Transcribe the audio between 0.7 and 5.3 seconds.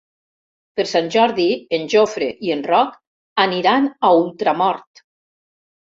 Per Sant Jordi en Jofre i en Roc aniran a Ultramort.